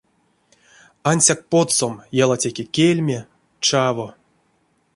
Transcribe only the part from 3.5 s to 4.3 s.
чаво.